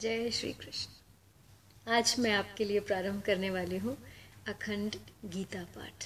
जय 0.00 0.30
श्री 0.30 0.52
कृष्ण। 0.52 1.92
आज 1.92 2.16
मैं 2.18 2.32
आपके 2.32 2.64
लिए 2.64 2.80
प्रारंभ 2.80 3.22
करने 3.22 3.50
वाली 3.50 3.78
हूँ 3.78 3.96
अखंड 4.48 4.96
गीता 5.24 5.62
पाठ। 5.64 6.04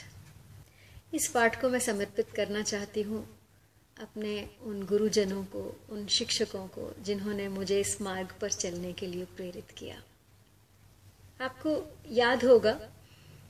इस 1.14 1.29
पाठ 1.29 1.61
को 1.61 1.68
मैं 1.68 1.79
समर्पित 1.79 2.30
करना 2.30 2.62
चाहती 2.62 3.03
हूँ 3.03 3.38
अपने 4.01 4.51
उन 4.62 4.87
गुरुजनों 4.87 5.45
को, 5.45 5.80
उन 5.90 6.06
शिक्षकों 6.06 6.66
को, 6.66 6.95
जिन्होंने 7.03 7.48
मुझे 7.48 7.80
इस 7.80 8.03
मार्ग 8.03 8.29
पर 8.40 8.51
चलने 8.51 8.93
के 8.93 9.06
लिए 9.06 9.24
प्रेरित 9.24 9.70
किया। 9.70 10.02
आपको 11.41 11.96
याद 12.11 12.45
होगा 12.45 12.73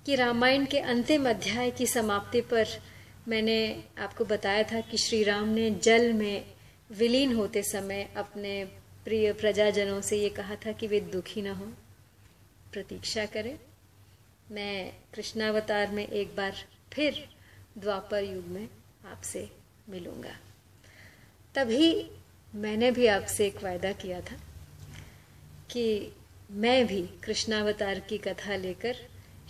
कि 0.07 0.15
रामायण 0.15 0.67
के 0.67 0.79
अंतिम 0.79 1.31
अध्याय 1.31 1.71
की 1.71 1.87
समाप्ति 1.87 2.41
पर 2.41 2.67
मैंने 3.29 3.85
आपको 3.99 4.25
बताया 4.25 4.63
था 4.63 4.81
कि 4.81 4.97
श्री 4.97 5.23
राम 5.23 5.49
ने 5.49 5.71
जल 5.71 6.13
में 6.13 6.55
विलीन 6.91 7.37
होते 7.37 7.63
समय 7.63 8.15
अपने 8.17 8.79
प्रिय 9.09 9.33
प्रजाजनों 9.33 10.01
से 10.01 10.17
ये 10.17 10.29
कहा 10.29 10.55
था 10.55 10.73
कि 10.73 10.87
वे 10.87 11.01
दुखी 11.01 11.43
न 11.43 11.47
हो। 11.47 11.67
प्रतीक्षा 12.73 13.27
करें। 13.27 13.59
मैं 14.51 14.93
कृष्णावतार 15.15 15.91
में 15.91 16.09
एक 16.09 16.37
बार 16.37 16.53
फिर 16.93 17.29
द्वापर 17.79 18.25
युग 18.25 18.47
में 18.47 18.69
आपसे 19.07 19.51
मिलूँगा। 19.89 20.37
तभी 21.55 22.11
मैंने 22.55 22.91
भी 22.91 23.07
आपसे 23.07 23.47
एक 23.47 23.63
वायदा 23.63 23.93
किया 23.93 24.21
था 24.21 24.37
कि 25.71 26.13
मैं 26.51 26.87
भी 26.87 27.03
कृष्णावतार 27.03 28.01
की 28.01 28.19
कथा 28.19 28.57
लेकर 28.57 28.97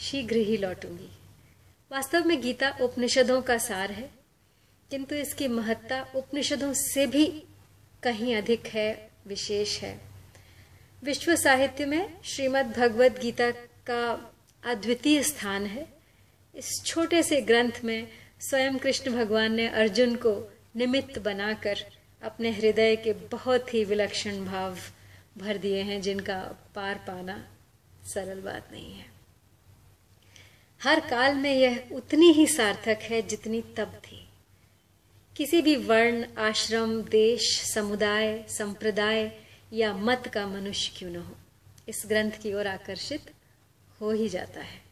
शीघ्र 0.00 0.36
ही 0.36 0.56
लौटूँगी। 0.56 1.10
वास्तव 1.92 2.24
में 2.24 2.40
गीता 2.42 2.70
उपनिषदों 2.80 3.42
का 3.42 3.58
सार 3.58 3.92
है, 3.92 4.10
किंतु 4.90 5.14
इसकी 5.14 5.48
महत्ता 5.48 6.02
उपनिषदों 6.16 6.72
से 6.72 7.06
भी 7.06 7.26
कहीं 8.02 8.36
अधिक 8.36 8.66
है 8.66 9.07
विशेष 9.28 9.80
है। 9.80 10.00
विश्व 11.04 11.36
साहित्य 11.36 11.86
में 11.86 12.22
श्रीमद् 12.24 12.72
भगवद 12.72 13.18
गीता 13.18 13.50
का 13.86 14.32
अद्वितीय 14.64 15.22
स्थान 15.22 15.66
है। 15.66 15.86
इस 16.54 16.82
छोटे 16.86 17.22
से 17.22 17.40
ग्रंथ 17.40 17.84
में 17.84 18.08
स्वयं 18.40 18.78
कृष्ण 18.78 19.12
भगवान 19.12 19.52
ने 19.52 19.68
अर्जुन 19.68 20.14
को 20.16 20.52
निमित्त 20.76 21.18
बनाकर 21.18 21.78
अपने 22.22 22.50
हृदय 22.50 22.96
के 22.96 23.12
बहुत 23.12 23.74
ही 23.74 23.84
विलक्षण 23.84 24.44
भाव 24.44 24.76
भर 25.38 25.58
दिए 25.58 25.82
हैं, 25.82 26.00
जिनका 26.00 26.38
पार 26.74 26.94
पाना 26.94 27.48
सरल 28.04 28.40
बात 28.40 28.68
नहीं 28.72 28.92
है। 28.94 29.06
हर 30.82 31.00
काल 31.00 31.34
में 31.34 31.54
यह 31.54 31.88
उतनी 31.92 32.32
ही 32.32 32.46
सार्थक 32.46 32.98
है 33.02 33.22
जितनी 33.22 33.60
तब 33.60 33.92
थी। 34.04 34.27
किसी 35.38 35.62
भी 35.62 35.76
वर्ण, 35.76 36.26
आश्रम, 36.38 37.02
देश, 37.02 37.62
समुदाय, 37.74 38.44
संप्रदाय 38.48 39.36
या 39.72 39.94
मत 39.94 40.30
का 40.34 40.46
मनुष्य 40.46 40.92
क्यों 40.98 41.10
न 41.10 41.16
हो? 41.16 41.36
इस 41.88 42.02
ग्रंथ 42.06 42.30
की 42.30 42.54
ओर 42.54 42.66
आकर्षित 42.66 43.32
हो 44.00 44.12
ही 44.12 44.28
जाता 44.28 44.60
है। 44.60 44.82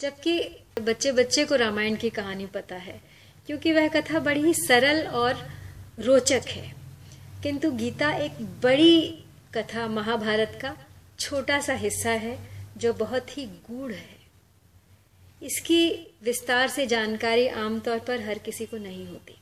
जबकि 0.00 0.64
बच्चे 0.80 1.12
बच्चे 1.12 1.44
को 1.44 1.56
रामायण 1.56 1.96
की 1.96 2.10
कहानी 2.10 2.46
पता 2.46 2.76
है, 2.76 3.00
क्योंकि 3.46 3.72
वह 3.72 3.88
कथा 3.88 4.18
बड़ी 4.18 4.42
ही 4.42 4.54
सरल 4.54 5.06
और 5.06 5.50
रोचक 5.98 6.42
है। 6.46 6.74
किंतु 7.42 7.70
गीता 7.70 8.12
एक 8.12 8.60
बड़ी 8.60 9.24
कथा 9.54 9.88
महाभारत 9.88 10.58
का 10.62 10.76
छोटा 11.18 11.60
सा 11.60 11.74
हिस्सा 11.74 12.10
है, 12.10 12.38
जो 12.76 12.92
बहुत 12.92 13.38
ही 13.38 13.46
गूढ़ 13.46 13.92
है। 13.92 14.18
इसकी 15.42 16.14
विस्तार 16.22 16.68
से 16.68 16.86
जानकारी 16.86 17.48
आमतौर 17.48 17.98
पर 17.98 18.20
हर 18.20 18.38
किसी 18.38 18.66
को 18.66 18.76
नहीं 18.76 19.06
होती। 19.06 19.37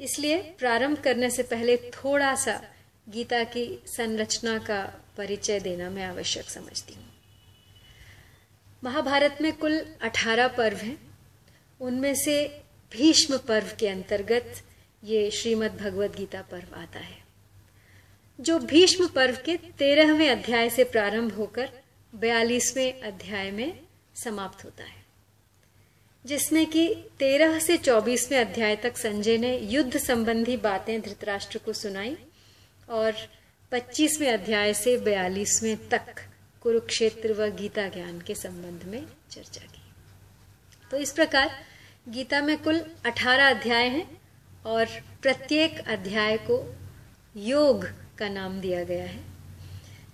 इसलिए 0.00 0.36
प्रारंभ 0.42 0.98
करने 0.98 1.30
से 1.30 1.42
पहले 1.42 1.76
थोड़ा 1.76 2.34
सा 2.34 2.62
गीता 3.08 3.44
की 3.44 3.82
संरचना 3.86 4.58
का 4.58 4.84
परिचय 5.16 5.60
देना 5.60 5.90
मैं 5.90 6.04
आवश्यक 6.04 6.44
समझती 6.44 6.94
हूँ। 6.94 7.04
महाभारत 8.84 9.38
में 9.40 9.52
कुल 9.52 9.96
अठारह 10.02 10.48
पर्व 10.48 10.76
हैं। 10.76 10.98
उनमें 11.80 12.14
से 12.14 12.62
भीष्म 12.92 13.38
पर्व 13.38 13.66
के 13.80 13.88
अंतर्गत 13.88 14.62
ये 15.04 15.30
श्रीमद् 15.30 15.76
भगवद 15.76 16.16
गीता 16.16 16.42
पर्व 16.42 16.74
आता 16.74 16.98
है। 16.98 17.18
जो 18.40 18.58
भीष्म 18.58 19.06
पर्व 19.06 19.38
के 19.44 19.56
तेरहवें 19.56 20.30
अध्याय 20.30 20.70
से 20.70 20.84
प्रारंभ 20.84 21.32
होकर 21.32 21.70
बयालीसवें 22.14 23.00
अध्याय 23.00 23.50
में 23.50 23.80
समाप्त 24.14 24.64
होता 24.64 24.84
है। 24.84 25.01
जिसमें 26.24 26.66
कि 26.66 26.94
तेरह 27.18 27.58
से 27.58 27.76
चौबीसवें 27.76 28.38
अध्याय 28.38 28.76
तक 28.76 28.96
संजय 28.96 29.38
ने 29.38 29.58
युद्ध 29.58 29.98
संबंधी 29.98 30.56
बातें 30.56 31.00
धृतराष्ट्र 31.00 31.58
को 31.58 31.72
सुनाई 31.72 32.16
और 32.88 33.12
पच्चीसवें 33.72 34.32
अध्याय 34.32 34.74
से 34.74 34.96
बयालीसवें 34.96 35.88
तक 35.88 36.20
कुरुक्षेत्र 36.60 37.32
व 37.32 37.46
गीता 37.46 37.88
ज्ञान 37.88 38.20
के 38.20 38.34
संबंध 38.34 38.84
में 38.84 39.06
चर्चा 39.30 39.66
की। 39.66 39.82
तो 40.90 40.96
इस 40.96 41.12
प्रकार 41.12 41.50
गीता 42.08 42.40
में 42.42 42.58
कुल 42.58 42.78
अठारह 43.06 43.50
अध्याय 43.50 43.88
हैं 43.88 44.20
और 44.66 44.86
प्रत्येक 45.22 45.78
अध्याय 45.88 46.36
को 46.36 46.76
योग 47.36 47.84
का 48.18 48.28
नाम 48.28 48.60
दिया 48.60 48.84
गया 48.84 49.04
है, 49.04 49.20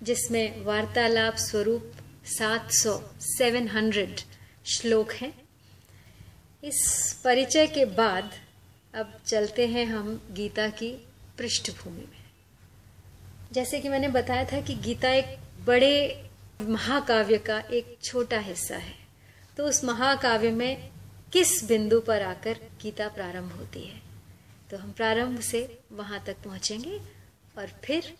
जिसमें 0.03 0.65
वार्तालाप 0.65 1.35
स्वरूप 1.35 1.91
700 2.25 3.01
700 3.21 4.25
श्लोक 4.65 5.11
हैं। 5.11 5.48
इस 6.63 7.21
परिचय 7.23 7.67
के 7.67 7.85
बाद 7.85 8.31
अब 8.95 9.13
चलते 9.25 9.67
हैं 9.67 9.85
हम 9.85 10.21
गीता 10.31 10.67
की 10.69 10.91
पृष्ठभूमि 11.37 12.01
में। 12.01 12.23
जैसे 13.53 13.79
कि 13.79 13.89
मैंने 13.89 14.07
बताया 14.07 14.45
था 14.45 14.61
कि 14.61 14.73
गीता 14.75 15.09
एक 15.09 15.37
बड़े 15.65 16.23
महाकाव्य 16.61 17.37
का 17.37 17.59
एक 17.59 17.97
छोटा 18.03 18.39
हिस्सा 18.39 18.77
है 18.77 18.93
तो 19.57 19.65
उस 19.65 19.83
महाकाव्य 19.83 20.51
में 20.51 20.89
किस 21.33 21.63
बिंदु 21.63 21.99
पर 21.99 22.21
आकर 22.21 22.59
गीता 22.81 23.07
प्रारंभ 23.07 23.51
होती 23.51 23.83
है? 23.83 24.01
तो 24.71 24.77
हम 24.77 24.91
प्रारंभ 24.91 25.39
से 25.39 25.79
वहाँ 25.91 26.23
तक 26.25 26.43
पहुँचेंगे 26.45 26.99
और 27.57 27.71
फिर 27.83 28.13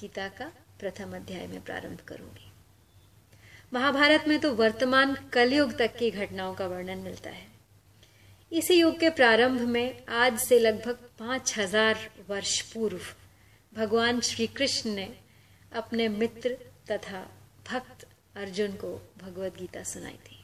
गीता 0.00 0.28
का 0.28 0.52
प्रथम 0.80 1.16
अध्याय 1.16 1.46
में 1.46 1.60
प्रारंभ 1.64 1.98
करूँगी। 2.08 2.47
महाभारत 3.72 4.24
में 4.28 4.38
तो 4.40 4.52
वर्तमान 4.54 5.14
कलयुग 5.32 5.76
तक 5.78 5.96
की 5.96 6.10
घटनाओं 6.10 6.54
का 6.54 6.66
वर्णन 6.66 6.98
मिलता 6.98 7.30
है। 7.30 7.46
इसी 8.52 8.74
युग 8.74 8.98
के 9.00 9.10
प्रारंभ 9.10 9.60
में 9.60 10.06
आज 10.08 10.38
से 10.38 10.58
लगभग 10.58 10.98
पाँच 11.18 11.52
हज़ार 11.58 11.98
वर्ष 12.28 12.60
पूर्व 12.72 13.00
भगवान 13.72 14.20
श्री 14.20 14.46
कृष्ण 14.46 14.90
ने 14.90 15.08
अपने 15.72 16.08
मित्र 16.08 16.56
तथा 16.90 17.20
भक्त 17.68 18.06
अर्जुन 18.36 18.72
को 18.74 18.94
भगवत 19.22 19.58
गीता 19.58 19.82
सुनाई 19.82 20.18
थी। 20.26 20.38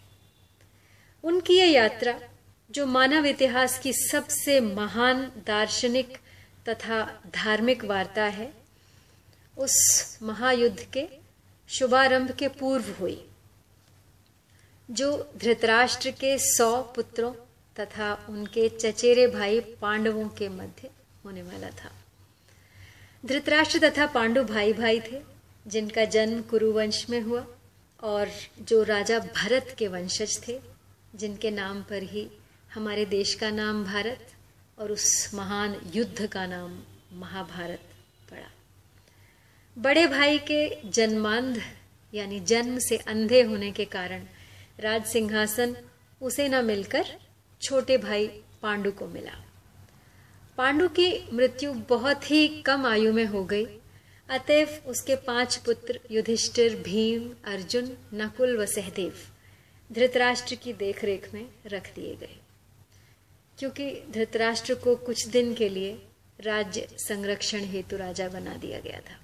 उनकी 1.24 1.58
यह 1.58 1.70
यात्रा, 1.70 2.18
जो 2.70 2.86
मानव 2.86 3.26
इतिहास 3.26 3.78
की 3.78 3.92
सबसे 3.92 4.60
महान 4.60 5.30
दार्शनिक 5.46 6.16
तथा 6.68 7.02
धार्मिक 7.34 7.84
वार्ता 7.84 8.24
है, 8.24 8.52
उस 9.56 10.18
महायुद्ध 10.22 10.80
के 10.92 11.08
शुभारंभ 11.68 12.30
के 12.30 12.48
पूर्व 12.48 12.84
हुई, 13.00 13.24
जो 14.88 15.32
धृतराष्ट्र 15.36 16.10
के 16.10 16.38
सौ 16.38 16.82
पुत्रों 16.82 17.32
तथा 17.80 18.26
उनके 18.28 18.68
चचेरे 18.68 19.26
भाई 19.26 19.60
पांडवों 19.60 20.28
के 20.28 20.48
मध्य 20.48 20.90
होने 21.24 21.42
वाला 21.42 21.70
था। 21.70 21.90
धृतराष्ट्र 23.24 23.78
तथा 23.78 24.06
पांडु 24.06 24.44
भाई 24.44 24.72
भाई 24.72 25.00
थे, 25.00 25.22
जिनका 25.66 26.04
जन्म 26.04 26.42
कुरुवंश 26.42 27.08
में 27.10 27.20
हुआ 27.20 27.46
और 28.02 28.30
जो 28.60 28.82
राजा 28.82 29.18
भरत 29.18 29.74
के 29.78 29.88
वंशज 29.88 30.38
थे, 30.48 30.60
जिनके 31.14 31.50
नाम 31.50 31.82
पर 31.82 32.02
ही 32.02 32.28
हमारे 32.74 33.04
देश 33.06 33.34
का 33.34 33.50
नाम 33.50 33.84
भारत 33.84 34.26
और 34.78 34.92
उस 34.92 35.30
महान 35.34 35.80
युद्ध 35.94 36.26
का 36.26 36.46
नाम 36.46 36.78
महाभारत। 37.12 37.93
बड़े 39.78 40.06
भाई 40.06 40.38
के 40.38 40.88
जन्मांध, 40.90 41.62
यानी 42.14 42.40
जन्म 42.40 42.78
से 42.78 42.96
अंधे 42.96 43.42
होने 43.42 43.72
के 43.72 43.84
कारण 43.84 44.24
राज 44.80 45.04
सिंहासन 45.04 45.76
उसे 46.22 46.48
न 46.48 46.64
मिलकर 46.64 47.04
छोटे 47.62 47.98
भाई 47.98 48.26
पांडु 48.62 48.92
को 48.92 49.06
मिला। 49.06 49.44
पांडु 50.56 50.88
की 50.88 51.28
मृत्यु 51.32 51.72
बहुत 51.72 52.30
ही 52.30 52.48
कम 52.48 52.86
आयु 52.86 53.12
में 53.12 53.24
हो 53.24 53.44
गई। 53.44 53.64
अतएव 54.28 54.82
उसके 54.86 55.16
पाँच 55.16 55.56
पुत्र 55.56 56.00
युधिष्ठिर, 56.10 56.76
भीम, 56.76 57.34
अर्जुन, 57.44 57.96
नकुल 58.14 58.58
व 58.58 58.66
सहदेव 58.66 59.14
धृतराष्ट्र 59.92 60.54
की 60.54 60.72
देखरेख 60.72 61.34
में 61.34 61.46
रख 61.66 61.94
दिए 61.94 62.16
गए। 62.16 62.36
क्योंकि 63.58 63.90
धृतराष्ट्र 64.10 64.74
को 64.74 64.96
कुछ 64.96 65.26
दिन 65.26 65.54
के 65.54 65.68
लिए 65.68 66.02
राज्य 66.40 66.88
संरक्षण 66.98 67.60
हेतु 67.60 67.96
राजा 67.96 68.28
बना 68.28 68.54
दिया 68.54 68.80
गया 68.80 69.00
था। 69.00 69.23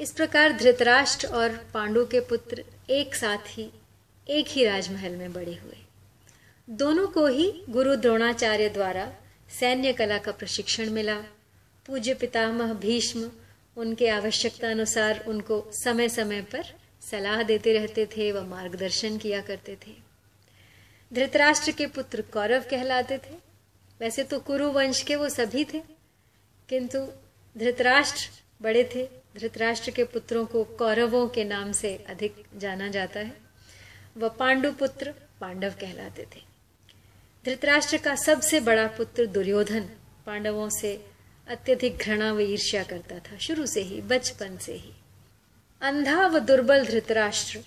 इस 0.00 0.10
प्रकार 0.12 0.52
धृतराष्ट्र 0.52 1.26
और 1.28 1.56
पांडु 1.74 2.04
के 2.06 2.20
पुत्र 2.20 2.64
एक 2.90 3.14
साथ 3.14 3.46
ही, 3.48 3.70
एक 4.26 4.48
ही 4.48 4.64
राजमहल 4.64 5.16
में 5.16 5.32
बड़े 5.32 5.54
हुए। 5.54 5.76
दोनों 6.68 7.06
को 7.06 7.26
ही 7.26 7.50
गुरु 7.70 7.94
द्रोणाचार्य 7.96 8.68
द्वारा 8.68 9.06
सैन्य 9.50 9.92
कला 9.92 10.18
का 10.18 10.32
प्रशिक्षण 10.32 10.90
मिला। 10.90 11.16
पूज्य 11.86 12.14
पितामह 12.14 12.74
भीष्म 12.74 13.30
उनके 13.76 14.08
आवश्यकता 14.08 14.70
अनुसार 14.70 15.24
उनको 15.28 15.64
समय 15.74 16.08
समय 16.08 16.40
पर 16.42 16.74
सलाह 17.10 17.42
देते 17.42 17.72
रहते 17.72 18.06
थे 18.06 18.30
व 18.32 18.44
मार्गदर्शन 18.44 19.18
किया 19.18 19.40
करते 19.40 19.76
थे। 19.86 19.94
धृतराष्ट्र 21.12 21.72
के 21.72 21.86
पुत्र 21.86 22.22
कौरव 22.32 22.64
कहलाते 22.70 23.18
थे। 23.18 23.34
वैसे 24.00 24.22
तो 24.22 24.38
कुरु 24.40 24.70
वंश 24.70 25.02
के 25.02 25.16
वो 25.16 25.28
सभी 25.28 25.64
थे, 25.64 25.82
किंतु 26.68 27.06
धृतराष्ट्र 27.56 28.30
बड़े 28.62 28.90
थे। 28.94 29.08
धृतराष्ट्र 29.38 29.90
के 29.90 30.04
पुत्रों 30.04 30.46
को 30.46 30.64
कौरवों 30.64 31.28
के 31.28 31.44
नाम 31.44 31.72
से 31.72 32.04
अधिक 32.08 32.44
जाना 32.56 32.88
जाता 32.88 33.20
है। 33.20 33.32
वह 34.16 34.28
पांडु 34.28 34.72
पुत्र 34.72 35.14
पांडव 35.40 35.70
कहलाते 35.70 36.22
थे। 36.22 36.40
धृतराष्ट्र 37.44 37.96
का 37.96 38.14
सबसे 38.14 38.60
बड़ा 38.60 38.86
पुत्र 38.86 39.26
दुर्योधन 39.26 39.80
पांडवों 40.26 40.68
से 40.68 41.06
अत्यधिक 41.48 41.96
घृणा 41.96 42.32
व 42.32 42.40
ईर्ष्या 42.40 42.82
करता 42.82 43.18
था, 43.18 43.36
शुरू 43.38 43.66
से 43.66 43.80
ही, 43.80 44.00
बचपन 44.00 44.56
से 44.56 44.72
ही। 44.72 44.92
अंधा 45.80 46.26
व 46.26 46.38
दुर्बल 46.38 46.86
धृतराष्ट्र 46.86 47.58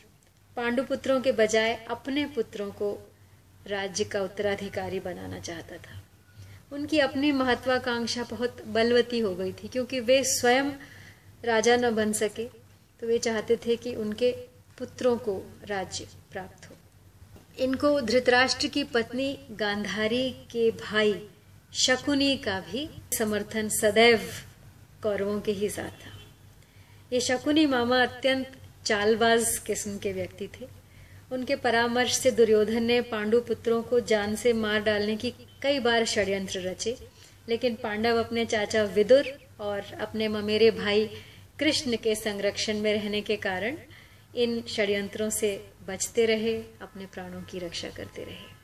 पांडुपुत्रों 0.56 1.22
के 1.22 1.32
बजाय 1.32 1.86
अपने 1.90 2.26
पुत्रों 2.26 2.72
को 2.72 3.12
राज्य 3.68 4.04
का 4.04 4.22
उत्तराधिकारी 4.22 5.00
बनाना 5.00 5.40
चाहता 5.40 5.78
था। 5.78 6.04
उनकी 6.72 7.00
अपनी 7.00 7.32
महत्वाकांक्षा 7.32 8.24
बहुत 8.24 8.64
बलवती 8.68 9.20
हो 9.20 9.36
गई 9.36 9.52
थी, 9.54 9.68
क्योंकि 9.68 10.00
वे 10.00 10.24
स्वयं 10.24 10.72
राजा 11.44 11.76
न 11.78 11.90
बन 11.96 12.12
सके 12.14 12.46
तो 13.02 13.08
वे 13.08 13.18
चाहते 13.20 13.56
थे 13.58 13.76
कि 13.76 13.94
उनके 13.96 14.32
पुत्रों 14.78 15.16
को 15.18 15.36
राज्य 15.68 16.08
प्राप्त 16.32 16.70
हो। 16.70 16.76
इनको 17.58 18.00
धृतराष्ट्र 18.02 18.68
की 18.68 18.84
पत्नी 18.84 19.38
गांधारी 19.52 20.30
के 20.52 20.70
भाई 20.82 21.14
शकुनी 21.76 22.36
का 22.38 22.60
भी 22.62 22.90
समर्थन 23.18 23.70
सदैव 23.72 24.22
कौरवों 25.04 25.40
के 25.42 25.52
ही 25.52 25.70
साथ 25.70 26.06
था। 26.06 26.12
ये 27.14 27.20
शकुनी 27.20 27.66
मामा 27.66 28.02
अत्यंत 28.04 28.52
चालबाज 28.86 29.58
किस्म 29.58 29.98
के 29.98 30.14
व्यक्ति 30.14 30.48
थे। 30.50 30.68
उनके 31.32 31.56
परामर्श 31.56 32.18
से 32.18 32.32
दुर्योधन 32.32 32.84
ने 32.84 33.00
पांडु 33.02 33.40
पुत्रों 33.42 33.82
को 33.82 34.00
जान 34.02 34.36
से 34.36 34.54
मार 34.56 34.82
डालने 34.82 35.16
की 35.16 35.34
कई 35.64 35.80
बार 35.80 36.06
षड्यंत्र 36.06 36.62
रचे, 36.62 36.98
लेकिन 37.50 37.76
पांडव 37.76 38.20
अपने 38.20 38.46
चाचा 38.46 38.84
विदुर 38.96 39.34
और 39.60 39.94
अपने 40.00 40.28
ममेरे 40.28 40.72
भाई 40.72 41.10
कृष्ण 41.60 41.96
के 41.96 42.16
संरक्षण 42.16 42.78
में 42.78 42.94
रहने 42.94 43.22
के 43.22 43.36
कारण 43.36 43.78
इन 44.36 44.64
षड्यंत्रों 44.68 45.30
से 45.30 45.70
बचते 45.88 46.26
रहे, 46.26 46.64
अपने 46.82 47.06
प्राणों 47.06 47.42
की 47.42 47.60
रक्षा 47.60 47.90
करते 47.90 48.24
रहे। 48.24 48.60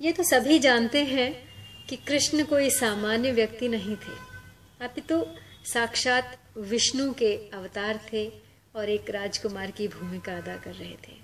ये 0.00 0.12
तो 0.12 0.22
सभी 0.22 0.58
जानते 0.58 1.04
हैं 1.04 1.48
कि 1.88 1.96
कृष्ण 1.96 2.44
कोई 2.44 2.70
सामान्य 2.70 3.32
व्यक्ति 3.32 3.68
नहीं 3.68 3.96
थे। 3.96 4.36
अपितु 4.84 5.24
तो 5.24 5.36
साक्षात 5.72 6.38
विष्णु 6.56 7.12
के 7.12 7.50
अवतार 7.54 8.00
थे 8.12 8.32
और 8.76 8.88
एक 8.88 9.10
राजकुमार 9.10 9.70
की 9.70 9.88
भूमिका 9.88 10.36
अदा 10.36 10.56
कर 10.56 10.74
रहे 10.74 10.96
थे। 11.08 11.16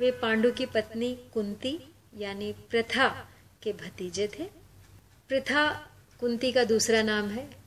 वे 0.00 0.10
पांडु 0.10 0.50
की 0.50 0.66
पत्नी 0.66 1.18
कुंती, 1.34 1.78
यानी 2.18 2.52
प्रथा 2.52 3.08
के 3.62 3.72
भतीजे 3.72 4.28
थे। 4.38 4.44
प्रथा 5.28 5.90
कुंती 6.20 6.52
का 6.52 6.64
दूसरा 6.64 7.02
नाम 7.02 7.28
है 7.28 7.59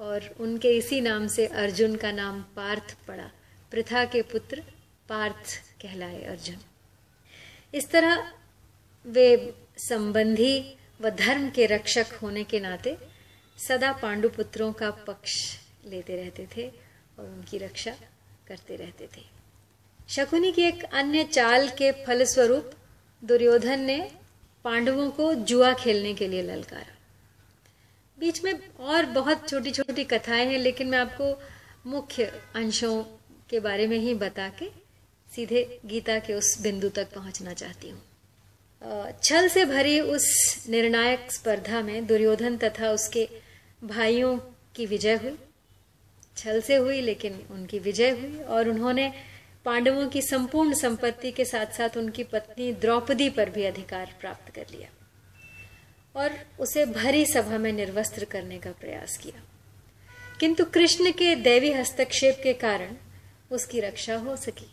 और 0.00 0.36
उनके 0.40 0.70
इसी 0.70 1.00
नाम 1.00 1.26
से 1.26 1.46
अर्जुन 1.46 1.96
का 1.96 2.12
नाम 2.12 2.42
पार्थ 2.42 2.96
पड़ा। 3.08 3.30
प्रथा 3.70 4.04
के 4.04 4.22
पुत्र 4.22 4.62
पार्थ 5.08 5.56
कहलाए 5.82 6.22
अर्जुन। 6.22 6.56
इस 7.74 7.90
तरह 7.90 8.32
वे 9.06 9.54
संबंधी 9.78 10.74
व 11.00 11.10
धर्म 11.10 11.50
के 11.50 11.66
रक्षक 11.66 12.06
होने 12.22 12.44
के 12.44 12.60
नाते 12.60 12.96
सदा 13.58 13.92
पांडु 13.92 14.28
पुत्रों 14.28 14.72
का 14.72 14.90
पक्ष 14.90 15.34
लेते 15.86 16.16
रहते 16.16 16.48
थे 16.56 16.68
और 17.18 17.24
उनकी 17.24 17.58
रक्षा 17.58 17.94
करते 18.48 18.76
रहते 18.76 19.08
थे। 19.16 19.22
शकुनी 20.08 20.52
की 20.52 20.62
एक 20.62 20.84
अन्य 20.84 21.24
चाल 21.24 21.68
के 21.68 21.92
फलस्वरूप 21.92 22.70
दुर्योधन 23.24 23.80
ने 23.80 24.10
पांडवों 24.64 25.10
को 25.10 25.34
जुआ 25.34 25.72
खेलने 25.74 26.14
के 26.14 26.28
लिए 26.28 26.42
ललकारा। 26.42 26.96
बीच 28.20 28.42
में 28.44 28.52
और 28.80 29.06
बहुत 29.06 29.48
छोटी 29.48 29.70
छोटी 29.70 30.04
कथाएँ 30.04 30.46
हैं, 30.46 30.58
लेकिन 30.58 30.88
मैं 30.88 30.98
आपको 30.98 31.34
मुख्य 31.86 32.24
अंशों 32.54 33.02
के 33.50 33.60
बारे 33.60 33.86
में 33.86 33.98
ही 33.98 34.14
बता 34.14 34.48
के 34.58 34.68
सीधे 35.28 35.80
गीता 35.86 36.18
के 36.18 36.34
उस 36.34 36.56
बिंदु 36.62 36.88
तक 36.88 37.14
पहुँचना 37.14 37.52
चाहती 37.52 37.90
हूँ। 37.90 38.00
छल 39.22 39.48
से 39.48 39.64
भरी 39.64 39.98
उस 40.00 40.66
निर्णायक 40.68 41.32
स्पर्धा 41.32 41.82
में 41.82 42.06
दुर्योधन 42.06 42.56
तथा 42.56 42.90
उसके 42.90 43.28
भाइयों 43.84 44.36
की 44.76 44.86
विजय 44.86 45.14
हुई। 45.14 45.36
छल 46.36 46.60
से 46.60 46.76
हुई, 46.76 47.00
लेकिन 47.00 47.42
उनकी 47.50 47.78
विजय 47.78 48.10
हुई 48.10 48.42
और 48.44 48.68
उन्होंने 48.68 49.12
पांडवों 49.64 50.06
की 50.08 50.22
संपूर्ण 50.22 50.74
संपत्ति 50.74 51.30
के 51.32 51.44
साथ 51.44 51.66
साथ 51.66 51.96
उनकी 51.96 52.24
पत्नी 52.24 52.72
द्रौपदी 52.72 53.28
पर 53.30 53.50
भी 53.50 53.64
अधिकार 53.64 54.14
प्राप्त 54.20 54.54
कर 54.54 54.66
लिया। 54.70 54.88
और 56.14 56.38
उसे 56.60 56.84
भरी 56.86 57.26
सभा 57.26 57.58
में 57.58 57.72
निर्वस्त्र 57.72 58.24
करने 58.24 58.58
का 58.58 58.70
प्रयास 58.70 59.16
किया। 59.16 59.42
किंतु 60.40 60.64
कृष्ण 60.64 61.10
के 61.12 61.34
दैवी 61.36 61.72
हस्तक्षेप 61.72 62.40
के 62.42 62.52
कारण 62.52 62.96
उसकी 63.50 63.80
रक्षा 63.80 64.16
हो 64.16 64.36
सकी। 64.36 64.68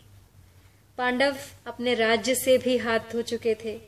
पांडव 0.98 1.36
अपने 1.66 1.94
राज्य 1.94 2.34
से 2.34 2.58
भी 2.58 2.76
हाथ 2.78 3.12
धो 3.12 3.22
चुके 3.22 3.54
थे, 3.54 3.80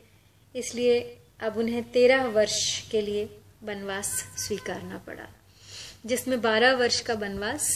इसलिए 0.54 1.18
अब 1.40 1.56
उन्हें 1.56 1.82
तेरह 1.90 2.24
वर्ष 2.24 2.88
के 2.90 3.00
लिए 3.02 3.28
वनवास 3.62 4.06
स्वीकारना 4.38 4.98
पड़ा, 4.98 5.28
जिसमें 6.06 6.40
बारह 6.40 6.74
वर्ष 6.74 7.00
का 7.00 7.14
वनवास 7.14 7.68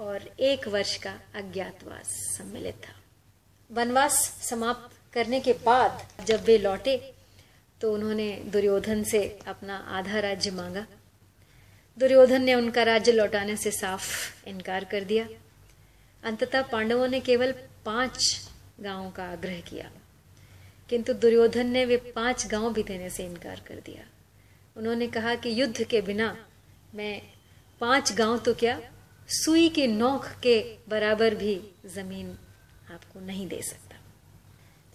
और 0.00 0.28
एक 0.40 0.68
वर्ष 0.68 0.96
का 0.96 1.20
अज्ञातवास 1.34 2.06
सम्मिलित 2.38 2.74
था। 2.74 2.94
वनवास 3.70 4.14
समाप्त 4.42 4.96
करने 5.12 5.40
के 5.40 5.52
बाद 5.52 6.06
जब 6.26 6.44
वे 6.44 6.58
लौटे 6.58 6.96
तो 7.80 7.92
उन्होंने 7.94 8.30
दुर्योधन 8.52 9.02
से 9.04 9.22
अपना 9.48 9.76
आधा 9.90 10.18
राज्य 10.20 10.50
मांगा। 10.52 10.86
दुर्योधन 11.98 12.42
ने 12.42 12.54
उनका 12.54 12.82
राज्य 12.84 13.12
लौटाने 13.12 13.56
से 13.56 13.70
साफ़ 13.72 14.48
इनकार 14.48 14.84
कर 14.84 15.04
दिया। 15.04 15.26
अंततः 16.22 16.62
पांडवों 16.62 17.08
ने 17.08 17.20
केवल 17.20 17.52
पाँच 17.86 18.48
गाँवों 18.80 19.10
का 19.10 19.24
आग्रह 19.24 19.60
किया, 19.62 19.90
किंतु 20.90 21.12
दुर्योधन 21.14 21.66
ने 21.68 21.84
वे 21.84 21.96
पाँच 22.16 22.46
गाँव 22.46 22.72
भी 22.72 22.82
देने 22.82 23.10
से 23.10 23.24
इनकार 23.24 23.60
कर 23.68 23.80
दिया। 23.86 24.04
उन्होंने 24.76 25.06
कहा 25.08 25.34
कि 25.36 25.60
युद्ध 25.60 25.84
के 25.84 26.00
बिना 26.02 26.36
मैं 26.94 27.20
पाँच 27.80 28.12
गाँव 28.12 28.38
तो 28.38 28.54
क्या 28.54 28.80
सुई 29.34 29.68
के 29.68 29.86
नोख 29.86 30.26
के 30.42 30.60
बराबर 30.88 31.34
भी 31.34 31.54
ज़मीन 31.86 32.36
आपको 32.90 33.20
नहीं 33.20 33.46
दे 33.48 33.60
सकता। 33.62 33.96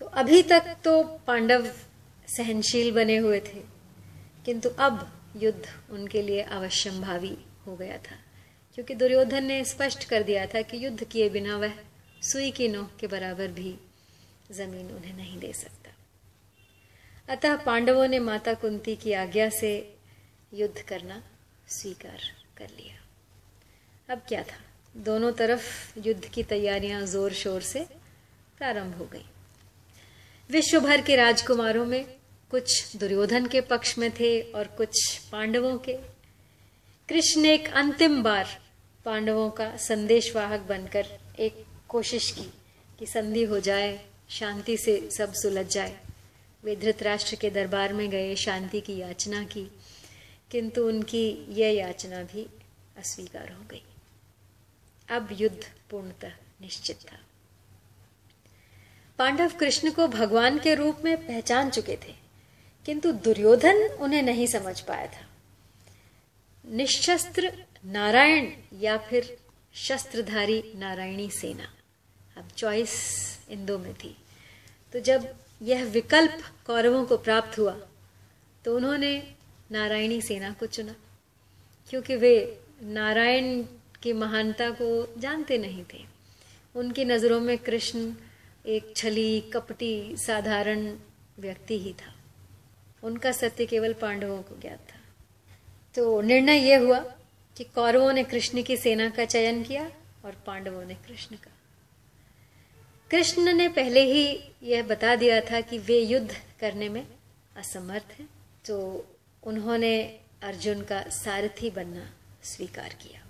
तो 0.01 0.05
अभी 0.15 0.41
तक 0.43 0.75
तो 0.83 1.01
पांडव 1.27 1.67
सहनशील 2.27 2.91
बने 2.91 3.17
हुए 3.17 3.39
थे। 3.39 3.63
किंतु 4.45 4.69
अब 4.69 5.21
युद्ध 5.37 5.65
उनके 5.89 6.21
लिए 6.21 6.41
अवश्यम 6.41 7.01
भावी 7.01 7.37
हो 7.67 7.75
गया 7.75 7.97
था। 7.97 8.15
क्योंकि 8.73 8.95
दुर्योधन 8.95 9.43
ने 9.43 9.65
स्पष्ट 9.65 10.03
कर 10.03 10.23
दिया 10.23 10.45
था 10.45 10.61
कि 10.61 10.85
युद्ध 10.85 11.03
किए 11.03 11.29
बिना 11.29 11.57
वह 11.57 11.73
सुई 12.21 12.51
की 12.51 12.67
नोक 12.67 12.91
के 12.99 13.07
बराबर 13.07 13.47
भी 13.47 13.75
ज़मीन 14.51 14.91
उन्हें 14.91 15.13
नहीं 15.13 15.39
दे 15.39 15.53
सकता। 15.53 15.91
अतः 17.33 17.55
पांडवों 17.55 18.07
ने 18.07 18.19
माता 18.19 18.53
कुंती 18.53 18.95
की 18.95 19.13
आज्ञा 19.13 19.49
से 19.49 19.97
युद्ध 20.53 20.81
करना 20.81 21.23
स्वीकार 21.67 22.19
कर 22.57 22.69
लिया। 22.69 23.01
अब 24.13 24.19
क्या 24.19 24.43
था? 24.43 24.65
दोनों 24.97 25.31
तरफ़ 25.31 25.99
युद्ध 25.99 26.25
की 26.25 26.43
तैयारियाँ 26.43 27.05
ज़ोर 27.05 27.33
शोर 27.33 27.61
से 27.61 27.85
प्रारंभ 28.57 28.95
हो 28.95 29.05
गई। 29.05 29.25
विश्व 30.49 30.79
भर 30.79 31.01
के 31.01 31.15
राजकुमारों 31.15 31.85
में 31.85 32.14
कुछ 32.51 32.95
दुर्योधन 32.95 33.47
के 33.47 33.61
पक्ष 33.61 33.97
में 33.97 34.11
थे 34.11 34.41
और 34.41 34.67
कुछ 34.67 35.17
पांडवों 35.31 35.77
के। 35.77 35.93
कृष्ण 37.09 37.45
एक 37.45 37.67
अंतिम 37.67 38.23
बार 38.23 38.61
पांडवों 39.05 39.49
का 39.49 39.77
संदेशवाहक 39.77 40.59
बनकर 40.59 41.07
एक 41.39 41.65
कोशिश 41.89 42.31
की 42.31 42.53
कि 42.99 43.05
संधि 43.05 43.43
हो 43.43 43.59
जाए, 43.59 44.05
शांति 44.29 44.77
से 44.77 45.09
सब 45.17 45.33
सुलझ 45.33 45.65
जाए। 45.65 45.99
वे 46.63 46.75
धृतराष्ट्र 46.75 47.35
के 47.35 47.49
दरबार 47.49 47.93
में 47.93 48.09
गए, 48.09 48.35
शांति 48.35 48.81
की 48.81 48.97
याचना 48.97 49.43
की, 49.43 49.71
किंतु 50.51 50.87
उनकी 50.87 51.45
यह 51.49 51.73
याचना 51.73 52.23
भी 52.23 52.47
अस्वीकार 52.97 53.51
हो 53.51 53.63
गई। 53.71 53.83
अब 55.09 55.29
युद्ध 55.31 55.71
पूर्णतः 55.89 56.31
निश्चित 56.61 56.97
था। 57.11 57.19
पांडव 59.17 59.51
कृष्ण 59.59 59.91
को 59.91 60.07
भगवान 60.07 60.59
के 60.59 60.75
रूप 60.75 61.01
में 61.03 61.27
पहचान 61.27 61.69
चुके 61.69 61.95
थे। 61.95 62.24
किंतु 62.85 63.11
दुर्योधन 63.11 63.77
उन्हें 63.99 64.21
नहीं 64.23 64.47
समझ 64.47 64.81
पाया 64.81 65.07
था। 65.07 65.27
निशस्त्र 66.65 67.53
नारायण 67.85 68.51
या 68.81 68.97
फिर 68.97 69.37
शस्त्रधारी 69.75 70.73
नारायणी 70.75 71.29
सेना। 71.29 71.73
अब 72.37 72.47
चॉइस 72.57 72.91
इन 73.49 73.65
दो 73.65 73.77
में 73.77 73.93
थी। 73.93 74.17
तो 74.93 74.99
जब 74.99 75.35
यह 75.61 75.83
विकल्प 75.83 76.37
कौरवों 76.67 77.05
को 77.05 77.17
प्राप्त 77.17 77.57
हुआ 77.59 77.87
तो 78.65 78.75
उन्होंने 78.75 79.35
नारायणी 79.71 80.21
सेना 80.21 80.51
को 80.51 80.65
चुना। 80.65 80.95
क्योंकि 81.89 82.15
वे 82.15 82.59
नारायण 82.81 83.63
की 84.03 84.13
महानता 84.13 84.69
को 84.69 85.15
जानते 85.17 85.57
नहीं 85.57 85.83
थे। 85.93 86.05
उनकी 86.75 87.05
नज़रों 87.05 87.39
में 87.39 87.57
कृष्ण 87.57 88.13
एक 88.65 88.93
छली, 88.95 89.41
कपटी, 89.41 90.17
साधारण 90.17 90.95
व्यक्ति 91.39 91.79
ही 91.79 91.93
था। 91.93 92.14
उनका 93.05 93.31
सत्य 93.31 93.65
केवल 93.65 93.93
पांडवों 93.93 94.41
को 94.41 94.59
ज्ञात 94.61 94.79
था। 94.91 94.99
तो 95.95 96.21
निर्णय 96.21 96.57
यह 96.59 96.79
हुआ 96.79 96.99
कि 97.57 97.63
कौरवों 97.65 98.13
ने 98.13 98.23
कृष्ण 98.23 98.63
की 98.63 98.77
सेना 98.77 99.09
का 99.09 99.25
चयन 99.25 99.63
किया 99.63 99.83
और 100.25 100.35
पांडवों 100.45 100.83
ने 100.85 100.95
कृष्ण 101.07 101.35
का। 101.35 101.51
कृष्ण 103.11 103.53
ने 103.53 103.67
पहले 103.69 104.01
ही 104.03 104.53
यह 104.63 104.83
बता 104.83 105.15
दिया 105.15 105.39
था 105.41 105.61
कि 105.61 105.77
वे 105.79 105.99
युद्ध 105.99 106.31
करने 106.59 106.89
में 106.89 107.05
असमर्थ 107.57 108.19
हैं 108.19 108.27
तो 108.65 108.77
उन्होंने 109.43 109.95
अर्जुन 110.43 110.81
का 110.81 111.01
सारथी 111.09 111.69
बनना 111.69 112.09
स्वीकार 112.43 112.93
किया। 113.01 113.21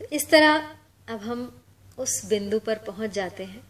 तो 0.00 0.04
इस 0.12 0.28
तरह 0.30 0.74
अब 1.08 1.20
हम 1.20 1.62
उस 1.98 2.24
बिंदु 2.28 2.58
पर 2.58 2.78
पहुँच 2.78 3.10
जाते 3.10 3.44
हैं 3.44 3.62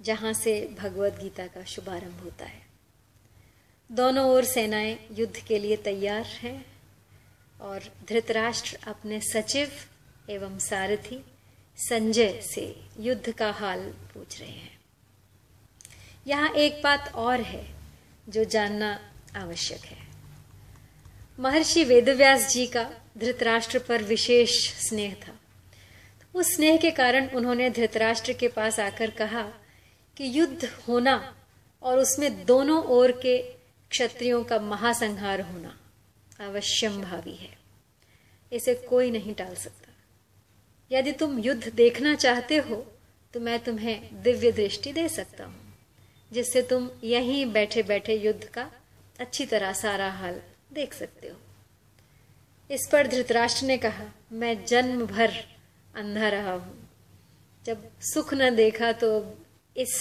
जहाँ 0.00 0.32
से 0.32 0.54
भगवत 0.78 1.18
गीता 1.22 1.46
का 1.46 1.64
शुभारंभ 1.64 2.22
होता 2.24 2.44
है। 2.44 2.65
दोनों 3.90 4.26
ओर 4.26 4.44
सेनाएँ 4.44 4.98
युद्ध 5.12 5.36
के 5.36 5.58
लिए 5.58 5.76
तैयार 5.76 6.22
हैं 6.22 6.66
और 7.60 7.80
धृतराष्ट्र 8.08 8.78
अपने 8.86 9.20
सचिव 9.20 9.72
एवं 10.30 10.58
सारथी 10.58 11.24
संजय 11.76 12.40
से 12.42 12.80
युद्ध 13.00 13.32
का 13.32 13.50
हाल 13.50 13.80
पूछ 14.14 14.40
रहे 14.40 14.50
हैं। 14.50 14.78
यहाँ 16.26 16.54
एक 16.54 16.82
बात 16.82 17.12
और 17.14 17.40
है 17.40 17.74
जो 18.28 18.44
जानना 18.44 18.98
आवश्यक 19.36 19.84
है। 19.84 19.98
महर्षि 21.40 21.84
वेदव्यास 21.84 22.52
जी 22.52 22.66
का 22.66 22.90
धृतराष्ट्र 23.18 23.78
पर 23.78 24.02
विशेष 24.02 24.50
स्नेह 24.88 25.14
था। 25.14 25.40
उस 26.34 26.54
स्नेह 26.54 26.76
के 26.76 26.90
कारण 26.90 27.28
उन्होंने 27.28 27.70
धृतराष्ट्र 27.70 28.32
के 28.32 28.48
पास 28.48 28.80
आकर 28.80 29.10
कहा 29.10 29.42
कि 30.16 30.38
युद्ध 30.38 30.64
होना 30.88 31.36
और 31.82 31.98
उसमें 31.98 32.44
दोनों 32.44 32.84
ओर 32.84 33.12
के 33.12 33.55
क्षत्रियों 33.90 34.42
का 34.44 34.58
महासंहार 34.60 35.40
होना 35.42 35.76
अवश्यम 36.40 37.00
भावी 37.02 37.34
है। 37.34 37.50
इसे 38.52 38.74
कोई 38.88 39.10
नहीं 39.10 39.34
टाल 39.34 39.54
सकता। 39.54 39.92
यदि 40.90 41.12
तुम 41.12 41.38
युद्ध 41.38 41.72
देखना 41.74 42.14
चाहते 42.14 42.56
हो 42.58 42.76
तो 43.34 43.40
मैं 43.40 43.58
तुम्हें 43.58 44.22
दिव्य 44.22 44.52
दृष्टि 44.52 44.92
दे 44.92 45.08
सकता 45.08 45.44
हूँ, 45.44 45.54
जिससे 46.30 46.62
तुम 46.62 46.88
यहीं 47.04 47.44
बैठे 47.52 47.82
बैठे 47.82 48.14
युद्ध 48.16 48.44
का 48.44 48.70
अच्छी 49.20 49.46
तरह 49.46 49.72
सारा 49.72 50.10
हाल 50.10 50.40
देख 50.72 50.94
सकते 50.94 51.28
हो। 51.28 51.36
इस 52.70 52.88
पर 52.92 53.06
धृतराष्ट्र 53.06 53.66
ने 53.66 53.76
कहा, 53.78 54.04
मैं 54.32 54.64
जन्म 54.64 55.06
भर 55.06 55.32
अंधा 55.94 56.28
रहा 56.28 56.52
हूँ। 56.52 56.88
जब 57.66 57.90
सुख 58.04 58.34
न 58.34 58.54
देखा 58.56 58.92
तो 58.94 59.08
इस 59.76 59.94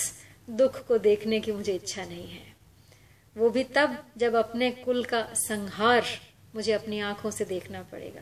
दुख 0.51 0.85
को 0.87 0.97
देखने 0.99 1.39
की 1.39 1.51
मुझे 1.51 1.73
इच्छा 1.73 2.03
नहीं 2.03 2.27
है। 2.27 2.54
वो 3.37 3.49
भी 3.49 3.63
तब 3.63 4.05
जब 4.17 4.35
अपने 4.35 4.71
कुल 4.71 5.05
का 5.05 5.27
संहार 5.33 6.03
मुझे 6.55 6.71
अपनी 6.71 6.99
आँखों 6.99 7.31
से 7.31 7.45
देखना 7.45 7.81
पड़ेगा। 7.81 8.21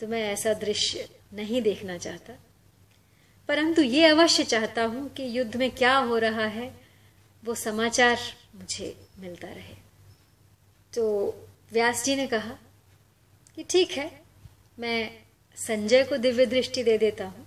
तो 0.00 0.06
मैं 0.06 0.22
ऐसा 0.22 0.54
दृश्य 0.54 1.08
नहीं 1.34 1.62
देखना 1.62 1.98
चाहता। 1.98 2.32
परंतु 3.48 3.82
ये 3.82 4.06
अवश्य 4.06 4.44
चाहता 4.44 4.84
हूँ 4.84 5.08
कि 5.08 5.38
युद्ध 5.38 5.56
में 5.56 5.70
क्या 5.70 5.96
हो 5.96 6.18
रहा 6.18 6.46
है, 6.46 6.80
वो 7.44 7.54
समाचार 7.54 8.18
मुझे 8.54 9.06
मिलता 9.18 9.48
रहे। 9.48 9.74
तो 10.94 11.34
व्यास 11.72 12.04
जी 12.04 12.16
ने 12.16 12.26
कहा 12.26 12.58
कि 13.56 13.64
ठीक 13.70 13.90
है, 13.90 14.20
मैं 14.78 15.10
संजय 15.56 16.04
को 16.04 16.16
दिव्य 16.16 16.46
दृष्टि 16.46 16.82
दे 16.82 16.98
देता 16.98 17.24
हूँ, 17.24 17.46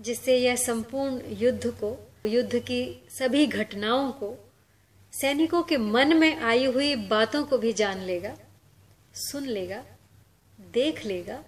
जिससे 0.00 0.38
यह 0.38 0.56
संपूर्ण 0.56 1.20
युद्ध 1.28 1.66
को, 1.66 2.12
युद्ध 2.26 2.58
की 2.58 3.06
सभी 3.10 3.46
घटनाओं 3.46 4.12
को 4.12 4.45
सैनिकों 5.20 5.62
के 5.62 5.76
मन 5.76 6.16
में 6.16 6.40
आई 6.40 6.64
हुई 6.64 6.96
बातों 6.96 7.44
को 7.44 7.58
भी 7.58 7.72
जान 7.72 8.00
लेगा, 8.00 8.36
सुन 9.14 9.46
लेगा, 9.46 9.84
देख 10.60 11.04
लेगा 11.04 11.44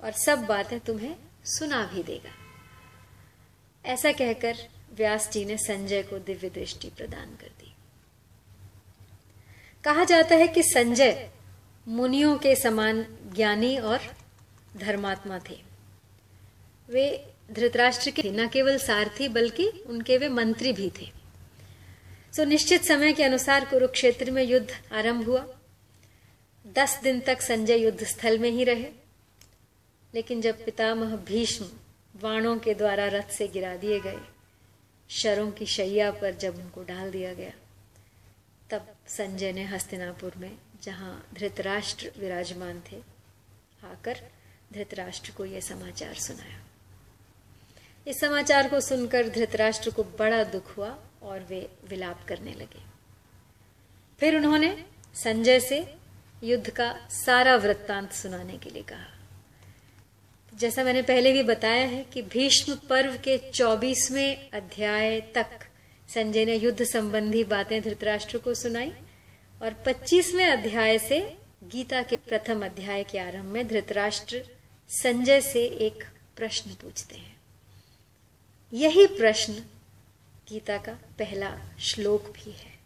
और 0.00 0.12
सब 0.12 0.38
बातें 0.38 0.80
तुम्हें 0.80 1.16
सुना 1.44 1.90
भी 1.94 2.02
देगा। 2.02 2.30
ऐसा 3.84 4.12
कहकर 4.12 4.56
व्यास 4.94 5.30
जी 5.32 5.44
ने 5.44 5.56
संजय 5.56 6.02
को 6.02 6.18
दिव्य 6.18 6.50
दृष्टि 6.50 6.88
प्रदान 6.88 7.36
कर 7.36 7.48
दी। 7.48 7.74
कहा 9.84 10.04
जाता 10.04 10.34
है 10.34 10.48
कि 10.48 10.62
संजय 10.62 11.30
मुनियों 11.88 12.38
के 12.38 12.56
समान 12.56 13.06
ज्ञानी 13.34 13.78
और 13.78 14.00
धर्मात्मा 14.76 15.40
थे। 15.50 15.60
वे 16.88 17.32
धृतराष्ट्र 17.52 18.10
के 18.10 18.30
न 18.30 18.48
केवल 18.48 18.78
सारथी, 18.78 19.28
बल्कि 19.28 19.68
उनके 19.68 20.18
वे 20.18 20.28
मंत्री 20.28 20.72
भी 20.72 20.92
थे। 21.00 21.21
सो 22.36 22.44
निश्चित 22.44 22.84
समय 22.84 23.12
के 23.12 23.24
अनुसार 23.24 23.64
कुरुक्षेत्र 23.64 24.30
में 24.30 24.42
युद्ध 24.42 24.82
आरंभ 24.92 25.24
हुआ। 25.24 25.54
दस 26.66 27.00
दिन 27.02 27.20
तक 27.20 27.40
संजय 27.40 27.76
युद्ध 27.76 28.04
स्थल 28.04 28.38
में 28.38 28.50
ही 28.50 28.64
रहे। 28.64 28.90
लेकिन 30.14 30.40
जब 30.40 30.64
पितामह 30.64 31.16
भीष्म 31.16 31.70
वाणों 32.16 32.58
के 32.58 32.74
द्वारा 32.74 33.06
रथ 33.06 33.30
से 33.30 33.48
गिरा 33.48 33.76
दिए 33.76 34.00
गए, 34.00 34.18
शरों 35.10 35.50
की 35.50 35.66
शैया 35.66 36.10
पर 36.10 36.34
जब 36.34 36.56
उनको 36.56 36.82
डाल 36.82 37.10
दिया 37.10 37.34
गया, 37.34 37.52
तब 38.70 38.94
संजय 39.08 39.52
ने 39.52 39.64
हस्तिनापुर 39.64 40.32
में, 40.36 40.58
जहाँ 40.82 41.28
धृतराष्ट्र 41.34 42.12
विराजमान 42.18 42.82
थे, 42.92 43.02
आकर 43.84 44.18
धृतराष्ट्र 44.72 45.32
को 45.36 45.44
यह 45.44 45.60
समाचार 45.60 46.14
सुनाया। 46.14 46.60
इस 48.06 48.20
समाचार 48.20 48.68
को 48.68 48.80
सुनकर 48.80 49.28
धृतराष्ट्र 49.28 49.90
को 49.90 50.04
बड़ा 50.04 50.44
दुख 50.44 50.76
हुआ। 50.76 50.98
और 51.22 51.40
वे 51.40 51.68
विलाप 51.88 52.26
करने 52.28 52.52
लगे। 52.52 52.80
फिर 54.20 54.36
उन्होंने 54.36 54.84
संजय 55.14 55.60
से 55.60 55.94
युद्ध 56.44 56.70
का 56.70 57.08
सारा 57.10 57.56
वृत्तांत 57.56 58.12
सुनाने 58.12 58.58
के 58.58 58.70
लिए 58.70 58.82
कहा। 58.82 59.08
जैसा 60.52 60.84
मैंने 60.84 61.02
पहले 61.02 61.32
भी 61.32 61.42
बताया 61.42 61.86
है 61.86 62.04
कि 62.04 62.22
भीष्म 62.22 62.74
पर्व 62.74 63.16
के 63.16 63.36
चौबीसवें 63.50 64.50
अध्याय 64.50 65.20
तक 65.20 65.58
संजय 66.08 66.44
ने 66.44 66.56
युद्ध 66.56 66.84
संबंधी 66.84 67.44
बातें 67.44 67.80
धृतराष्ट्र 67.82 68.38
को 68.38 68.54
सुनाई 68.54 68.92
और 69.62 69.74
पच्चीसवें 69.86 70.46
अध्याय 70.46 70.98
से 70.98 71.20
गीता 71.64 72.02
के 72.02 72.16
प्रथम 72.16 72.64
अध्याय 72.64 73.04
के 73.04 73.18
आरंभ 73.18 73.44
में 73.44 73.68
धृतराष्ट्र 73.68 74.42
संजय 74.90 75.40
से 75.40 75.64
एक 75.64 76.04
प्रश्न 76.36 76.70
पूछते 76.70 77.16
हैं। 77.16 77.36
यही 78.72 79.06
प्रश्न 79.06 79.52
गीता 80.48 80.78
का 80.78 80.92
पहला 80.92 81.76
श्लोक 81.80 82.30
भी 82.30 82.50
है। 82.50 82.78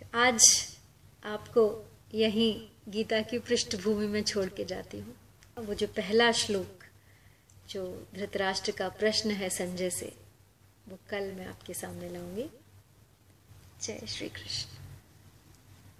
तो 0.00 0.18
आज 0.18 0.68
आपको 1.24 1.90
यहीं 2.14 2.68
गीता 2.88 3.20
की 3.22 3.38
पृष्ठभूमि 3.38 4.06
में 4.06 4.22
छोड़ 4.22 4.48
के 4.50 4.64
जाती 4.64 5.00
हूँ। 5.00 5.14
वो 5.58 5.74
जो 5.74 5.86
पहला 5.86 6.32
श्लोक, 6.32 6.84
जो 7.68 8.06
धृतराष्ट्र 8.14 8.72
का 8.72 8.88
प्रश्न 8.88 9.30
है 9.30 9.50
संजय 9.50 9.90
से, 9.90 10.16
वो 10.88 10.98
कल 11.10 11.32
मैं 11.32 11.46
आपके 11.46 11.74
सामने 11.74 12.08
लाऊँगी। 12.08 12.50
जय 13.82 14.06
श्री 14.08 14.28
कृष्ण। 14.28 14.81